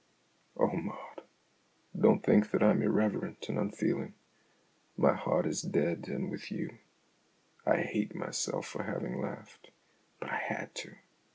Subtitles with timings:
[0.57, 1.21] Oh, Maud,
[1.95, 4.15] don't think that I'm irreverent and unfeeling.
[4.97, 6.79] My heart is dead and with you.
[7.67, 9.69] I hate myself for having laughed,
[10.19, 10.95] but I had to.